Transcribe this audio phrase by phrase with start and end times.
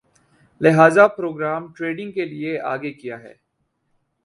[0.61, 3.33] لہذا programme trading کے لیے آگے کِیا ہے